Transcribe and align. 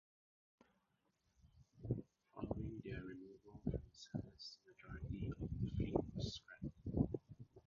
Following 2.33 2.81
their 2.83 3.03
removal 3.03 3.61
from 3.63 3.81
service, 3.91 4.57
the 4.65 4.71
majority 4.71 5.27
of 5.31 5.37
the 5.37 5.69
fleet 5.77 5.93
was 6.15 6.33
scrapped. 6.41 7.13